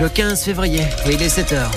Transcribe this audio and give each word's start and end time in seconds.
le 0.00 0.08
15 0.08 0.42
février, 0.42 0.82
et 1.06 1.14
il 1.14 1.22
est 1.22 1.28
7h. 1.28 1.70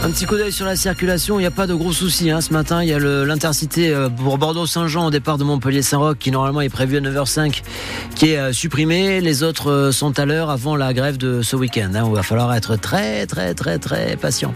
Un 0.00 0.10
petit 0.12 0.26
coup 0.26 0.36
d'œil 0.36 0.52
sur 0.52 0.64
la 0.64 0.76
circulation, 0.76 1.40
il 1.40 1.42
n'y 1.42 1.46
a 1.46 1.50
pas 1.50 1.66
de 1.66 1.74
gros 1.74 1.92
soucis 1.92 2.30
hein. 2.30 2.40
ce 2.40 2.52
matin. 2.52 2.84
Il 2.84 2.88
y 2.88 2.92
a 2.92 3.00
l'intercité 3.00 3.92
euh, 3.92 4.08
pour 4.08 4.38
Bordeaux-Saint-Jean 4.38 5.06
au 5.06 5.10
départ 5.10 5.38
de 5.38 5.44
Montpellier-Saint-Roch 5.44 6.16
qui 6.18 6.30
normalement 6.30 6.60
est 6.60 6.68
prévu 6.68 6.98
à 6.98 7.00
9h05 7.00 7.62
qui 8.14 8.30
est 8.30 8.38
euh, 8.38 8.52
supprimé. 8.52 9.20
Les 9.20 9.42
autres 9.42 9.72
euh, 9.72 9.92
sont 9.92 10.16
à 10.20 10.24
l'heure 10.24 10.50
avant 10.50 10.76
la 10.76 10.94
grève 10.94 11.18
de 11.18 11.42
ce 11.42 11.56
week-end. 11.56 11.90
Hein, 11.96 12.04
il 12.06 12.14
va 12.14 12.22
falloir 12.22 12.54
être 12.54 12.76
très 12.76 13.26
très 13.26 13.54
très 13.54 13.78
très 13.80 14.16
patient. 14.16 14.54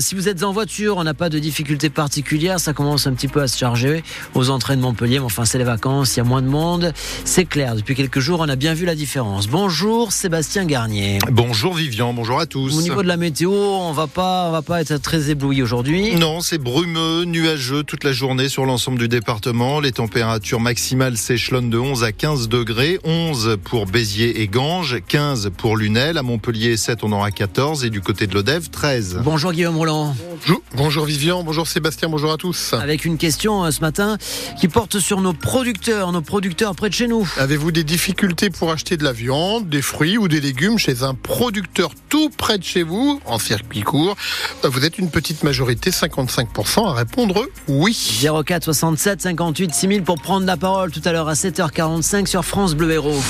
si 0.00 0.16
vous 0.16 0.28
êtes 0.28 0.42
en 0.42 0.52
voiture, 0.52 0.96
on 0.96 1.04
n'a 1.04 1.14
pas 1.14 1.28
de 1.28 1.38
difficultés 1.38 1.88
particulières. 1.88 2.58
Ça 2.58 2.72
commence 2.72 3.06
un 3.06 3.14
petit 3.14 3.28
peu 3.28 3.42
à 3.42 3.46
se 3.46 3.56
charger 3.56 4.02
aux 4.34 4.50
entrées 4.50 4.74
de 4.74 4.80
Montpellier. 4.82 5.20
Mais 5.20 5.26
enfin, 5.26 5.44
c'est 5.44 5.58
les 5.58 5.64
vacances, 5.64 6.16
il 6.16 6.18
y 6.18 6.22
a 6.22 6.24
moins 6.24 6.42
de 6.42 6.48
monde. 6.48 6.92
C'est 7.24 7.44
clair. 7.44 7.76
Depuis 7.76 7.94
quelques 7.94 8.20
jours, 8.20 8.40
on 8.40 8.48
a 8.48 8.56
bien 8.56 8.74
vu 8.74 8.84
la 8.84 8.96
différence. 8.96 9.46
Bonjour 9.46 10.10
Sébastien 10.10 10.64
Garnier. 10.64 11.20
Bonjour 11.30 11.72
Vivian. 11.72 12.12
Bonjour 12.12 12.40
à 12.40 12.46
tous. 12.46 12.76
Au 12.76 12.82
niveau 12.82 13.04
de 13.04 13.08
la 13.08 13.16
météo, 13.16 13.52
on 13.52 13.92
va 13.92 14.08
pas, 14.08 14.46
on 14.48 14.50
va 14.50 14.65
pas 14.66 14.80
être 14.80 14.96
très 15.00 15.30
ébloui 15.30 15.62
aujourd'hui. 15.62 16.16
Non, 16.16 16.40
c'est 16.40 16.58
brumeux, 16.58 17.24
nuageux 17.24 17.84
toute 17.84 18.02
la 18.02 18.12
journée 18.12 18.48
sur 18.48 18.66
l'ensemble 18.66 18.98
du 18.98 19.06
département. 19.06 19.78
Les 19.78 19.92
températures 19.92 20.58
maximales 20.58 21.16
s'échelonnent 21.16 21.70
de 21.70 21.78
11 21.78 22.02
à 22.02 22.10
15 22.10 22.48
degrés. 22.48 22.98
11 23.04 23.58
pour 23.62 23.86
Béziers 23.86 24.42
et 24.42 24.48
Ganges, 24.48 24.98
15 25.06 25.52
pour 25.56 25.76
Lunel. 25.76 26.18
À 26.18 26.22
Montpellier 26.22 26.76
7, 26.76 27.04
on 27.04 27.12
aura 27.12 27.30
14. 27.30 27.84
Et 27.84 27.90
du 27.90 28.00
côté 28.00 28.26
de 28.26 28.34
l'Odève, 28.34 28.68
13. 28.68 29.20
Bonjour 29.22 29.52
Guillaume 29.52 29.76
Roland. 29.76 30.16
Bonjour, 30.40 30.62
bonjour 30.74 31.04
Vivian, 31.04 31.44
bonjour 31.44 31.68
Sébastien, 31.68 32.08
bonjour 32.08 32.32
à 32.32 32.36
tous. 32.36 32.72
Avec 32.72 33.04
une 33.04 33.18
question 33.18 33.64
euh, 33.64 33.70
ce 33.70 33.80
matin 33.80 34.18
qui 34.58 34.66
porte 34.66 34.98
sur 34.98 35.20
nos 35.20 35.32
producteurs, 35.32 36.10
nos 36.10 36.22
producteurs 36.22 36.74
près 36.74 36.88
de 36.88 36.94
chez 36.94 37.06
nous. 37.06 37.28
Avez-vous 37.36 37.70
des 37.70 37.84
difficultés 37.84 38.50
pour 38.50 38.72
acheter 38.72 38.96
de 38.96 39.04
la 39.04 39.12
viande, 39.12 39.68
des 39.68 39.82
fruits 39.82 40.18
ou 40.18 40.26
des 40.26 40.40
légumes 40.40 40.76
chez 40.76 41.04
un 41.04 41.14
producteur 41.14 41.92
tout 42.08 42.30
près 42.30 42.58
de 42.58 42.64
chez 42.64 42.82
vous, 42.82 43.20
en 43.26 43.38
circuit 43.38 43.82
court 43.82 44.16
Vous 44.62 44.84
êtes 44.84 44.98
une 44.98 45.10
petite 45.10 45.42
majorité, 45.42 45.90
55%, 45.90 46.88
à 46.88 46.94
répondre 46.94 47.46
oui. 47.68 48.22
04 48.44 48.64
67 48.64 49.22
58 49.22 49.74
6000 49.74 50.02
pour 50.02 50.20
prendre 50.20 50.46
la 50.46 50.56
parole 50.56 50.90
tout 50.90 51.02
à 51.04 51.12
l'heure 51.12 51.28
à 51.28 51.34
7h45 51.34 52.26
sur 52.26 52.44
France 52.44 52.74
Bleu 52.74 52.92
Héros. 52.92 53.20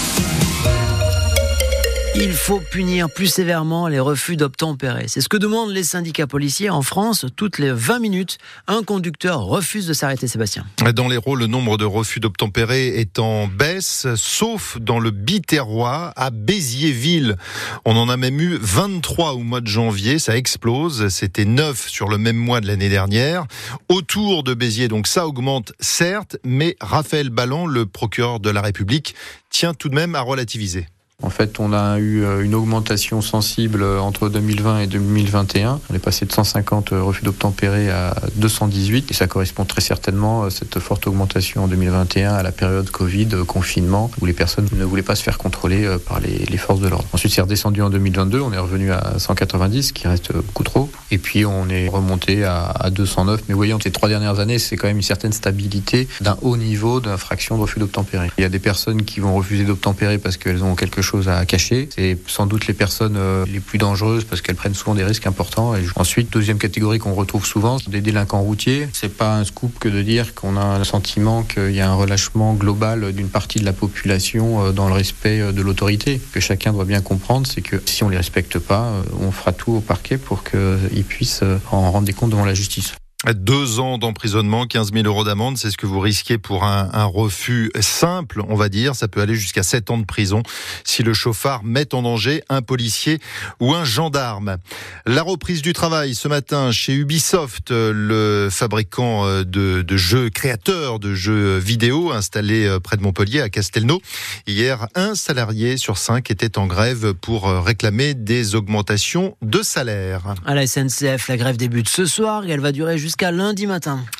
Il 2.19 2.33
faut 2.33 2.61
punir 2.61 3.11
plus 3.11 3.27
sévèrement 3.27 3.89
les 3.89 4.01
refus 4.01 4.39
d'obtempérer. 4.39 5.05
C'est 5.07 5.21
ce 5.21 5.29
que 5.29 5.37
demandent 5.37 5.71
les 5.71 5.85
syndicats 5.85 6.27
policiers 6.27 6.71
en 6.71 6.81
France. 6.81 7.27
Toutes 7.37 7.59
les 7.59 7.71
20 7.71 7.99
minutes, 7.99 8.39
un 8.69 8.83
conducteur 8.83 9.43
refuse 9.43 9.87
de 9.87 9.93
s'arrêter, 9.93 10.27
Sébastien. 10.27 10.65
Dans 10.95 11.09
les 11.09 11.19
rôles, 11.19 11.41
le 11.41 11.47
nombre 11.47 11.77
de 11.77 11.85
refus 11.85 12.19
d'obtempérer 12.19 12.99
est 12.99 13.19
en 13.19 13.49
baisse, 13.49 14.07
sauf 14.15 14.79
dans 14.81 14.99
le 14.99 15.11
Biterrois, 15.11 16.15
à 16.17 16.31
Bézierville. 16.31 17.37
On 17.85 17.95
en 17.97 18.09
a 18.09 18.17
même 18.17 18.41
eu 18.41 18.57
23 18.63 19.35
au 19.35 19.41
mois 19.41 19.61
de 19.61 19.69
janvier. 19.69 20.19
Ça 20.19 20.39
explose. 20.39 21.09
C'était 21.09 21.45
9 21.45 21.87
sur 21.87 22.09
le 22.09 22.17
même 22.17 22.37
mois 22.37 22.63
de 22.63 22.67
l'année 22.67 22.89
dernière. 22.89 23.45
Autour 23.91 24.43
de 24.43 24.55
Béziers, 24.55 24.89
donc 24.89 25.07
ça 25.07 25.27
augmente 25.27 25.75
certes, 25.81 26.39
mais 26.45 26.77
Raphaël 26.81 27.29
Ballon, 27.29 27.67
le 27.67 27.85
procureur 27.85 28.41
de 28.41 28.49
la 28.49 28.63
République, 28.63 29.15
tient 29.51 29.75
tout 29.75 29.91
de 29.91 29.95
même 29.95 30.15
à 30.15 30.23
relativiser. 30.23 30.87
En 31.23 31.31
fait, 31.31 31.61
on 31.61 31.73
a 31.73 31.99
eu 31.99 32.25
euh, 32.25 32.45
une 32.45 32.55
augmentation 32.55 33.23
sensible 33.23 33.83
euh, 33.83 33.99
entre 34.01 34.29
2020 34.29 34.81
et 34.81 34.87
2021. 34.87 35.81
On 35.91 35.95
est 35.95 35.99
passé 35.99 36.27
de 36.27 36.33
150 36.33 36.93
euh, 36.93 37.03
refus 37.03 37.25
d'obtempérer 37.25 37.91
à 37.91 38.15
218 38.35 39.11
et 39.11 39.15
ça 39.15 39.27
correspond 39.27 39.65
très 39.65 39.81
certainement 39.81 40.45
à 40.45 40.51
cette 40.51 40.79
forte 40.79 41.07
augmentation 41.07 41.65
en 41.65 41.69
2021 41.69 42.35
à 42.35 42.43
la 42.43 42.53
période 42.53 42.91
Covid, 42.91 43.29
confinement, 43.47 44.11
où 44.21 44.27
les 44.27 44.35
personnes 44.35 44.69
ne 44.73 44.85
voulaient 44.85 45.03
pas 45.03 45.15
se 45.15 45.23
faire 45.23 45.39
contrôler 45.39 45.89
par 46.07 46.21
les, 46.21 46.57
forces 46.59 46.81
de 46.81 46.89
l'ordre. 46.89 47.07
Ensuite, 47.13 47.33
c'est 47.33 47.41
redescendu 47.41 47.81
en 47.81 47.89
2022. 47.89 48.41
On 48.41 48.53
est 48.53 48.59
revenu 48.59 48.93
à 48.93 49.19
190, 49.19 49.93
qui 49.93 50.09
reste 50.09 50.35
beaucoup 50.35 50.65
trop. 50.65 50.91
Et 51.11 51.19
puis, 51.19 51.47
on 51.47 51.69
est 51.69 51.89
remonté 51.89 52.45
à, 52.45 52.91
209. 52.91 53.43
Mais 53.49 53.55
voyons, 53.55 53.79
ces 53.83 53.91
trois 53.91 54.09
dernières 54.09 54.39
années, 54.39 54.59
c'est 54.59 54.77
quand 54.77 54.87
même 54.87 54.97
une 54.97 55.03
certaine 55.03 55.33
stabilité 55.33 56.09
d'un 56.21 56.37
haut 56.43 56.57
niveau 56.57 57.01
d'infraction 57.01 57.57
de 57.57 57.63
refus 57.63 57.79
d'obtempérer. 57.79 58.31
Il 58.39 58.43
y 58.43 58.45
a 58.45 58.49
des 58.49 58.59
personnes 58.59 59.03
qui 59.03 59.21
vont 59.21 59.35
refuser 59.35 59.65
d'obtempérer 59.65 60.19
parce 60.19 60.37
qu'elles 60.37 60.63
ont 60.63 60.75
quelque 60.75 61.03
chose 61.03 61.06
choses 61.07 61.29
à 61.29 61.45
cacher. 61.47 61.89
C'est 61.95 62.19
sans 62.27 62.47
doute 62.47 62.67
les 62.67 62.75
personnes 62.75 63.17
euh, 63.17 63.45
les 63.47 63.61
plus 63.61 63.79
dangereuses 63.79 64.25
parce 64.25 64.43
qu'elles 64.43 64.57
prennent 64.57 64.75
souvent 64.75 64.95
des 64.95 65.05
risques 65.05 65.27
importants. 65.27 65.75
Ensuite, 65.95 66.33
deuxième 66.33 66.59
catégorie 66.59 66.99
qu'on 66.99 67.15
retrouve 67.15 67.47
souvent, 67.47 67.79
des 67.87 68.01
délinquants 68.01 68.43
routiers. 68.43 68.89
C'est 68.93 69.17
pas 69.17 69.37
un 69.37 69.45
scoop 69.45 69.79
que 69.79 69.89
de 69.89 70.03
dire 70.03 70.35
qu'on 70.35 70.57
a 70.57 70.79
le 70.79 70.85
sentiment 70.85 71.43
qu'il 71.43 71.73
y 71.73 71.81
a 71.81 71.89
un 71.89 71.95
relâchement 71.95 72.55
global 72.55 73.13
d'une 73.13 73.29
partie 73.29 73.61
de 73.61 73.65
la 73.65 73.73
population 73.73 74.67
euh, 74.67 74.73
dans 74.73 74.89
le 74.89 74.95
respect 74.95 75.41
euh, 75.41 75.53
de 75.53 75.63
l'autorité. 75.63 76.21
Que 76.33 76.41
chacun 76.41 76.73
doit 76.73 76.85
bien 76.85 77.01
comprendre, 77.01 77.47
c'est 77.47 77.63
que 77.63 77.81
si 77.87 78.03
on 78.03 78.09
les 78.09 78.17
respecte 78.17 78.59
pas, 78.59 78.93
on 79.21 79.31
fera 79.31 79.53
tout 79.53 79.73
au 79.73 79.81
parquet 79.81 80.19
pour 80.19 80.43
qu'ils 80.45 81.05
puissent 81.05 81.45
en 81.71 81.91
rendre 81.91 82.07
des 82.07 82.13
comptes 82.13 82.31
devant 82.31 82.45
la 82.45 82.55
justice. 82.55 82.95
Deux 83.35 83.81
ans 83.81 83.99
d'emprisonnement, 83.99 84.67
15 84.67 84.93
000 84.93 85.05
euros 85.05 85.25
d'amende, 85.25 85.59
c'est 85.59 85.73
ce 85.73 85.77
que 85.77 85.87
vous 85.87 85.99
risquez 85.99 86.39
pour 86.39 86.63
un, 86.63 87.05
refus 87.05 87.73
simple, 87.81 88.41
on 88.49 88.55
va 88.55 88.69
dire. 88.69 88.95
Ça 88.95 89.09
peut 89.09 89.21
aller 89.21 89.35
jusqu'à 89.35 89.65
7 89.65 89.91
ans 89.91 89.99
de 89.99 90.05
prison 90.05 90.43
si 90.85 91.03
le 91.03 91.13
chauffard 91.13 91.65
met 91.65 91.93
en 91.93 92.03
danger 92.03 92.43
un 92.49 92.63
policier 92.63 93.19
ou 93.59 93.75
un 93.75 93.85
gendarme. 93.85 94.59
La 95.07 95.23
reprise 95.23 95.61
du 95.61 95.73
travail 95.73 96.15
ce 96.15 96.29
matin 96.29 96.71
chez 96.71 96.95
Ubisoft, 96.95 97.71
le 97.71 98.49
fabricant 98.51 99.27
euh, 99.27 99.43
de, 99.43 99.83
de 99.83 99.97
jeux, 99.97 100.31
créateur 100.31 101.01
de 101.01 101.15
jeux 101.15 101.59
vidéo 101.59 102.13
installé 102.13 102.67
euh, 102.67 102.79
près 102.79 102.97
de 102.97 103.03
Montpellier 103.03 103.41
à 103.41 103.49
Castelnau. 103.49 104.01
Hier, 104.47 104.87
un 104.95 105.17
salarié 105.17 105.77
sur 105.79 105.99
cinq 105.99 106.31
était 106.31 106.59
en 106.59 106.67
grève 106.67 107.13
pour 107.15 107.49
euh, 107.49 107.61
réclamer 107.61 108.15
des 108.15 108.55
augmentations 108.55 109.37
de 109.43 109.63
salaire. 109.63 110.35
À 110.45 110.55
la 110.55 110.67
SNCF, 110.67 111.29
la 111.29 111.37
grève 111.37 111.57
débute 111.57 111.89
ce 111.89 112.07
soir 112.07 112.45
et 112.45 112.51
elle 112.51 112.61
va 112.61 112.73
durer 112.73 112.99
jusqu'à 112.99 113.16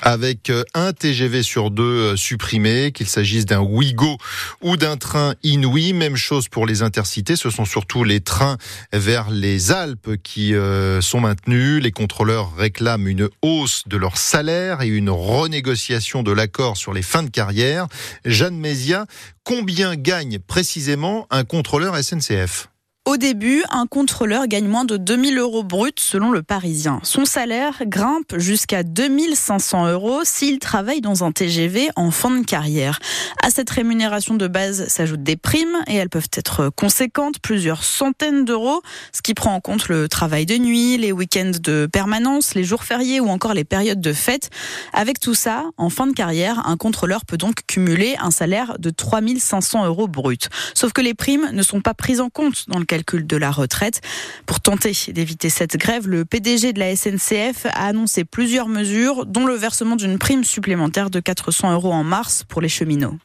Avec 0.01 0.49
euh, 0.49 0.63
un 0.73 0.93
TGV 0.93 1.43
sur 1.43 1.71
deux 1.71 1.83
euh, 1.83 2.15
supprimé, 2.15 2.91
qu'il 2.91 3.07
s'agisse 3.07 3.45
d'un 3.45 3.59
Ouigo 3.59 4.17
ou 4.61 4.77
d'un 4.77 4.97
train 4.97 5.35
Inouï. 5.43 5.93
Même 5.93 6.15
chose 6.15 6.49
pour 6.49 6.65
les 6.65 6.81
intercités. 6.81 7.35
Ce 7.35 7.49
sont 7.49 7.65
surtout 7.65 8.03
les 8.03 8.21
trains 8.21 8.57
vers 8.93 9.29
les 9.29 9.71
Alpes 9.71 10.17
qui 10.23 10.53
euh, 10.53 11.01
sont 11.01 11.19
maintenus. 11.19 11.81
Les 11.81 11.91
contrôleurs 11.91 12.55
réclament 12.55 13.07
une 13.07 13.29
hausse 13.41 13.83
de 13.87 13.97
leur 13.97 14.17
salaire 14.17 14.81
et 14.81 14.87
une 14.87 15.09
renégociation 15.09 16.23
de 16.23 16.31
l'accord 16.31 16.77
sur 16.77 16.93
les 16.93 17.03
fins 17.03 17.23
de 17.23 17.29
carrière. 17.29 17.87
Jeanne 18.25 18.57
Mézia, 18.57 19.05
combien 19.43 19.95
gagne 19.95 20.39
précisément 20.39 21.27
un 21.29 21.43
contrôleur 21.43 21.95
SNCF 21.95 22.69
au 23.07 23.15
début, 23.15 23.63
un 23.69 23.87
contrôleur 23.87 24.47
gagne 24.47 24.67
moins 24.67 24.83
de 24.83 24.97
2000 24.97 25.37
euros 25.37 25.63
bruts 25.63 25.91
selon 25.97 26.29
le 26.29 26.43
Parisien. 26.43 26.99
Son 27.03 27.23
salaire 27.23 27.83
grimpe 27.85 28.37
jusqu'à 28.37 28.83
2500 28.83 29.87
euros 29.87 30.25
s'il 30.25 30.59
travaille 30.59 30.99
dans 30.99 31.23
un 31.23 31.31
TGV 31.31 31.87
en 31.95 32.11
fin 32.11 32.31
de 32.31 32.45
carrière. 32.45 32.99
À 33.41 33.49
cette 33.49 33.69
rémunération 33.69 34.35
de 34.35 34.45
base 34.47 34.89
s'ajoutent 34.89 35.23
des 35.23 35.37
primes 35.37 35.77
et 35.87 35.95
elles 35.95 36.09
peuvent 36.09 36.27
être 36.33 36.69
conséquentes, 36.75 37.39
plusieurs 37.39 37.85
centaines 37.85 38.43
d'euros, 38.43 38.81
ce 39.13 39.21
qui 39.21 39.33
prend 39.33 39.55
en 39.55 39.61
compte 39.61 39.87
le 39.87 40.09
travail 40.09 40.45
de 40.45 40.57
nuit, 40.57 40.97
les 40.97 41.13
week-ends 41.13 41.53
de 41.63 41.87
permanence, 41.89 42.55
les 42.55 42.65
jours 42.65 42.83
fériés 42.83 43.21
ou 43.21 43.29
encore 43.29 43.53
les 43.53 43.63
périodes 43.63 44.01
de 44.01 44.11
fête. 44.11 44.49
Avec 44.91 45.21
tout 45.21 45.33
ça, 45.33 45.63
en 45.77 45.89
fin 45.89 46.07
de 46.07 46.13
carrière, 46.13 46.67
un 46.67 46.75
contrôleur 46.75 47.23
peut 47.23 47.37
donc 47.37 47.61
cumuler 47.67 48.17
un 48.19 48.31
salaire 48.31 48.75
de 48.79 48.89
3500 48.89 49.85
euros 49.85 50.09
bruts. 50.09 50.49
Sauf 50.73 50.91
que 50.91 50.99
les 50.99 51.13
primes 51.13 51.51
ne 51.53 51.61
sont 51.61 51.79
pas 51.79 51.93
prises 51.93 52.19
en 52.19 52.29
compte 52.29 52.65
dans 52.67 52.79
le 52.79 52.85
cas 52.85 52.96
calcul 52.97 53.27
de 53.27 53.37
la 53.37 53.51
retraite. 53.51 54.01
Pour 54.45 54.59
tenter 54.59 54.91
d'éviter 55.09 55.49
cette 55.49 55.77
grève, 55.77 56.07
le 56.07 56.25
PDG 56.25 56.73
de 56.73 56.79
la 56.79 56.95
SNCF 56.95 57.67
a 57.67 57.85
annoncé 57.85 58.23
plusieurs 58.23 58.67
mesures, 58.67 59.25
dont 59.25 59.45
le 59.45 59.53
versement 59.53 59.95
d'une 59.95 60.17
prime 60.17 60.43
supplémentaire 60.43 61.09
de 61.09 61.19
400 61.19 61.73
euros 61.73 61.93
en 61.93 62.03
mars 62.03 62.43
pour 62.47 62.61
les 62.61 62.69
cheminots. 62.69 63.17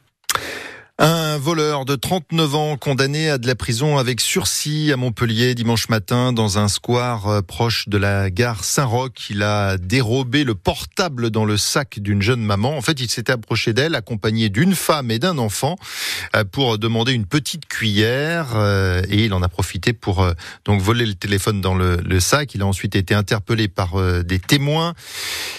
Un 1.05 1.37
voleur 1.37 1.83
de 1.83 1.95
39 1.95 2.55
ans 2.55 2.77
condamné 2.77 3.29
à 3.29 3.37
de 3.37 3.45
la 3.45 3.55
prison 3.55 3.97
avec 3.97 4.21
sursis 4.21 4.89
à 4.93 4.95
Montpellier 4.95 5.53
dimanche 5.53 5.89
matin 5.89 6.31
dans 6.31 6.59
un 6.59 6.69
square 6.69 7.27
euh, 7.27 7.41
proche 7.41 7.89
de 7.89 7.97
la 7.97 8.29
gare 8.29 8.63
Saint-Roch. 8.63 9.29
Il 9.29 9.43
a 9.43 9.77
dérobé 9.77 10.45
le 10.45 10.55
portable 10.55 11.29
dans 11.29 11.43
le 11.43 11.57
sac 11.57 11.99
d'une 11.99 12.21
jeune 12.21 12.39
maman. 12.39 12.77
En 12.77 12.81
fait, 12.81 13.01
il 13.01 13.09
s'était 13.09 13.33
approché 13.33 13.73
d'elle 13.73 13.95
accompagné 13.95 14.47
d'une 14.47 14.75
femme 14.75 15.11
et 15.11 15.19
d'un 15.19 15.39
enfant 15.39 15.75
euh, 16.37 16.45
pour 16.45 16.77
demander 16.77 17.11
une 17.11 17.25
petite 17.25 17.65
cuillère 17.65 18.55
euh, 18.55 19.01
et 19.09 19.25
il 19.25 19.33
en 19.33 19.43
a 19.43 19.49
profité 19.49 19.91
pour 19.91 20.25
donc 20.63 20.79
voler 20.79 21.05
le 21.05 21.15
téléphone 21.15 21.59
dans 21.59 21.75
le, 21.75 22.19
sac. 22.21 22.55
Il 22.55 22.61
a 22.61 22.65
ensuite 22.65 22.95
été 22.95 23.13
interpellé 23.13 23.67
par 23.67 24.01
des 24.23 24.39
témoins. 24.39 24.93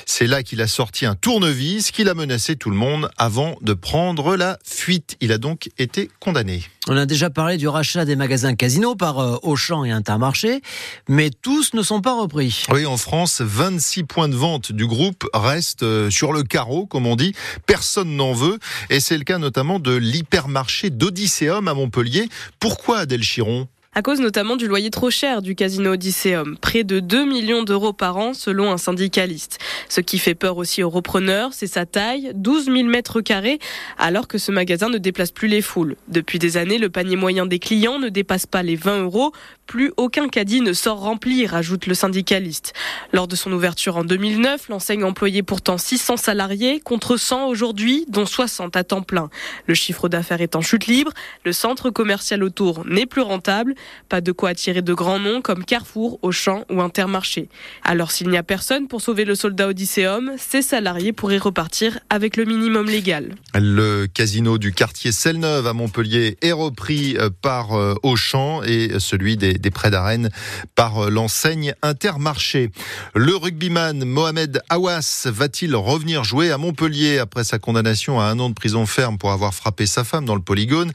C'est 0.06 0.26
là 0.26 0.42
qu'il 0.42 0.62
a 0.62 0.68
sorti 0.68 1.04
un 1.04 1.14
tournevis 1.14 1.90
qu'il 1.90 2.08
a 2.08 2.14
menacé 2.14 2.56
tout 2.56 2.70
le 2.70 2.76
monde 2.76 3.10
avant 3.18 3.58
de 3.60 3.74
prendre 3.74 4.36
la 4.36 4.58
fuite. 4.64 5.18
Donc 5.38 5.70
été 5.78 6.10
condamné. 6.20 6.64
On 6.88 6.96
a 6.96 7.06
déjà 7.06 7.30
parlé 7.30 7.56
du 7.56 7.66
rachat 7.66 8.04
des 8.04 8.16
magasins 8.16 8.54
Casino 8.54 8.94
par 8.94 9.18
euh, 9.18 9.36
Auchan 9.42 9.84
et 9.84 9.90
Intermarché, 9.90 10.60
mais 11.08 11.30
tous 11.30 11.72
ne 11.72 11.82
sont 11.82 12.00
pas 12.00 12.20
repris. 12.20 12.64
Oui, 12.70 12.84
en 12.84 12.96
France, 12.96 13.40
26 13.40 14.04
points 14.04 14.28
de 14.28 14.36
vente 14.36 14.72
du 14.72 14.86
groupe 14.86 15.26
restent 15.32 15.82
euh, 15.82 16.10
sur 16.10 16.32
le 16.32 16.42
carreau, 16.42 16.86
comme 16.86 17.06
on 17.06 17.16
dit. 17.16 17.34
Personne 17.66 18.16
n'en 18.16 18.32
veut. 18.32 18.58
Et 18.90 19.00
c'est 19.00 19.16
le 19.16 19.24
cas 19.24 19.38
notamment 19.38 19.78
de 19.78 19.94
l'hypermarché 19.94 20.90
d'Odysseum 20.90 21.68
à 21.68 21.74
Montpellier. 21.74 22.28
Pourquoi 22.60 22.98
Adèle 22.98 23.22
Chiron? 23.22 23.68
À 23.94 24.02
cause 24.02 24.20
notamment 24.20 24.56
du 24.56 24.66
loyer 24.66 24.90
trop 24.90 25.10
cher 25.10 25.40
du 25.40 25.54
casino 25.54 25.92
Odysseum, 25.92 26.56
près 26.60 26.82
de 26.82 26.98
2 26.98 27.24
millions 27.26 27.62
d'euros 27.62 27.92
par 27.92 28.16
an 28.16 28.34
selon 28.34 28.72
un 28.72 28.76
syndicaliste. 28.76 29.58
Ce 29.88 30.00
qui 30.00 30.18
fait 30.18 30.34
peur 30.34 30.56
aussi 30.56 30.82
aux 30.82 30.90
repreneurs, 30.90 31.50
c'est 31.52 31.68
sa 31.68 31.86
taille, 31.86 32.32
12 32.34 32.64
000 32.66 32.82
mètres 32.84 33.20
carrés, 33.20 33.60
alors 33.96 34.26
que 34.26 34.38
ce 34.38 34.50
magasin 34.50 34.88
ne 34.88 34.98
déplace 34.98 35.30
plus 35.30 35.46
les 35.46 35.62
foules. 35.62 35.96
Depuis 36.08 36.40
des 36.40 36.56
années, 36.56 36.78
le 36.78 36.90
panier 36.90 37.16
moyen 37.16 37.46
des 37.46 37.60
clients 37.60 38.00
ne 38.00 38.08
dépasse 38.08 38.46
pas 38.46 38.64
les 38.64 38.76
20 38.76 39.04
euros, 39.04 39.32
plus 39.66 39.92
aucun 39.96 40.28
caddie 40.28 40.60
ne 40.60 40.72
sort 40.72 40.98
rempli, 40.98 41.46
rajoute 41.46 41.86
le 41.86 41.94
syndicaliste. 41.94 42.72
Lors 43.12 43.28
de 43.28 43.36
son 43.36 43.52
ouverture 43.52 43.96
en 43.96 44.04
2009, 44.04 44.68
l'enseigne 44.68 45.04
employait 45.04 45.42
pourtant 45.42 45.78
600 45.78 46.16
salariés 46.16 46.80
contre 46.80 47.16
100 47.16 47.46
aujourd'hui, 47.46 48.06
dont 48.08 48.26
60 48.26 48.76
à 48.76 48.84
temps 48.84 49.02
plein. 49.02 49.30
Le 49.66 49.74
chiffre 49.74 50.08
d'affaires 50.08 50.40
est 50.40 50.56
en 50.56 50.60
chute 50.60 50.86
libre, 50.86 51.12
le 51.44 51.52
centre 51.52 51.90
commercial 51.90 52.42
autour 52.42 52.84
n'est 52.86 53.06
plus 53.06 53.22
rentable, 53.22 53.74
pas 54.08 54.20
de 54.20 54.32
quoi 54.32 54.50
attirer 54.50 54.82
de 54.82 54.94
grands 54.94 55.18
noms 55.18 55.40
comme 55.40 55.64
Carrefour, 55.64 56.18
Auchan 56.22 56.64
ou 56.70 56.80
Intermarché. 56.80 57.48
Alors 57.82 58.10
s'il 58.10 58.28
n'y 58.28 58.36
a 58.36 58.42
personne 58.42 58.88
pour 58.88 59.00
sauver 59.00 59.24
le 59.24 59.34
soldat 59.34 59.68
Odysseum, 59.68 60.32
ses 60.36 60.62
salariés 60.62 61.12
pourraient 61.12 61.38
repartir 61.38 61.98
avec 62.10 62.36
le 62.36 62.44
minimum 62.44 62.86
légal. 62.86 63.34
Le 63.54 64.06
casino 64.06 64.58
du 64.58 64.72
quartier 64.72 65.12
Selleneuve 65.12 65.66
à 65.66 65.72
Montpellier 65.72 66.36
est 66.42 66.52
repris 66.52 67.16
euh, 67.16 67.30
par 67.42 67.72
euh, 67.72 67.94
Auchan 68.02 68.62
et 68.62 68.98
celui 68.98 69.36
des 69.36 69.54
des, 69.58 69.70
prêts 69.70 69.90
d'arène 69.90 70.30
par 70.74 71.04
euh, 71.04 71.10
l'enseigne 71.10 71.74
Intermarché. 71.82 72.70
Le 73.14 73.34
rugbyman 73.36 74.04
Mohamed 74.04 74.62
Awas 74.68 75.26
va-t-il 75.26 75.74
revenir 75.76 76.24
jouer 76.24 76.50
à 76.50 76.58
Montpellier 76.58 77.18
après 77.18 77.44
sa 77.44 77.58
condamnation 77.58 78.20
à 78.20 78.24
un 78.24 78.38
an 78.38 78.48
de 78.48 78.54
prison 78.54 78.86
ferme 78.86 79.18
pour 79.18 79.32
avoir 79.32 79.54
frappé 79.54 79.86
sa 79.86 80.04
femme 80.04 80.24
dans 80.24 80.34
le 80.34 80.42
polygone? 80.42 80.92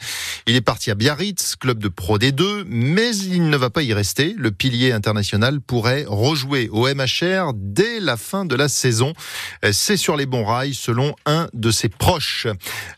Il 0.47 0.55
est 0.55 0.61
parti 0.61 0.91
à 0.91 0.95
Biarritz, 0.95 1.55
club 1.55 1.79
de 1.79 1.87
Pro 1.87 2.17
D2, 2.17 2.63
mais 2.67 3.15
il 3.15 3.49
ne 3.49 3.57
va 3.57 3.69
pas 3.69 3.83
y 3.83 3.93
rester. 3.93 4.35
Le 4.37 4.51
pilier 4.51 4.91
international 4.91 5.61
pourrait 5.61 6.05
rejouer 6.07 6.69
au 6.71 6.87
MHR 6.87 7.53
dès 7.55 7.99
la 7.99 8.17
fin 8.17 8.45
de 8.45 8.55
la 8.55 8.69
saison. 8.69 9.13
C'est 9.71 9.97
sur 9.97 10.15
les 10.15 10.25
bons 10.25 10.45
rails 10.45 10.73
selon 10.73 11.15
un 11.25 11.47
de 11.53 11.71
ses 11.71 11.89
proches. 11.89 12.47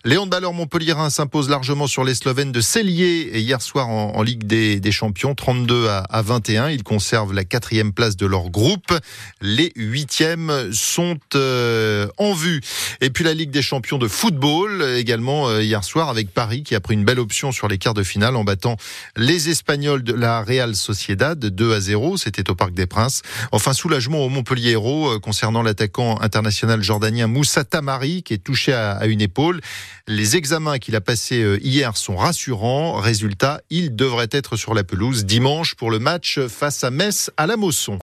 Léon 0.06 0.28
Balleur 0.28 0.54
Montpellierin 0.54 1.10
s'impose 1.10 1.50
largement 1.50 1.88
sur 1.88 2.04
les 2.04 2.16
Slovènes 2.16 2.52
de 2.52 2.62
Cellier 2.62 3.40
hier 3.40 3.62
soir 3.62 3.90
en, 3.90 4.22
Ligue 4.22 4.46
des, 4.46 4.80
des 4.80 4.92
Champions. 4.92 5.36
32 5.36 5.88
à 5.88 6.22
21. 6.22 6.70
Ils 6.70 6.84
conservent 6.84 7.34
la 7.34 7.44
quatrième 7.44 7.94
place 7.94 8.16
de 8.16 8.26
leur 8.26 8.50
groupe. 8.50 8.94
Les 9.42 9.72
huitièmes 9.76 10.72
sont 10.72 11.18
euh, 11.36 12.08
en 12.18 12.34
vue. 12.34 12.62
Et 13.02 13.10
puis 13.10 13.24
la 13.24 13.34
Ligue 13.34 13.52
des 13.52 13.62
champions 13.62 13.98
de 13.98 14.08
football 14.08 14.84
également 14.98 15.50
euh, 15.50 15.62
hier 15.62 15.84
soir 15.84 16.10
avec 16.10 16.32
Paris 16.32 16.64
qui 16.64 16.76
a 16.76 16.80
pris 16.80 16.94
une 16.94 17.04
belle 17.04 17.20
option 17.20 17.31
sur 17.32 17.68
les 17.68 17.78
quarts 17.78 17.94
de 17.94 18.04
finale 18.04 18.36
en 18.36 18.44
battant 18.44 18.76
les 19.16 19.50
Espagnols 19.50 20.04
de 20.04 20.14
la 20.14 20.42
Real 20.44 20.76
Sociedad 20.76 21.40
2 21.40 21.74
à 21.74 21.80
0. 21.80 22.18
C'était 22.18 22.50
au 22.50 22.56
Parc 22.56 22.74
des 22.74 22.86
Princes. 22.86 23.22
Enfin, 23.52 23.74
soulagement 23.74 24.26
au 24.26 24.30
Montpellier 24.30 24.72
Hérault 24.72 25.16
euh, 25.16 25.20
concernant 25.20 25.62
l'attaquant 25.62 26.20
international 26.22 26.84
jordanien 26.84 27.28
Moussa 27.28 27.64
Tamari 27.64 28.24
qui 28.24 28.34
est 28.34 28.44
touché 28.44 28.74
à, 28.74 29.06
une 29.06 29.22
épaule. 29.22 29.62
Les 30.08 30.36
examens 30.36 30.78
qu'il 30.78 30.96
a 30.96 31.02
passés 31.02 31.58
hier 31.62 31.98
sont 31.98 32.16
rassurants. 32.16 32.96
Résultat, 32.96 33.62
il 33.70 33.96
devrait 33.96 34.30
être 34.32 34.58
sur 34.58 34.74
la 34.74 34.84
pelouse 34.84 35.26
dimanche 35.26 35.76
pour 35.76 35.90
le 35.90 36.00
match 36.00 36.40
face 36.48 36.84
à 36.84 36.92
Metz 36.92 37.32
à 37.38 37.48
la 37.48 37.58
Mosson. 37.58 38.00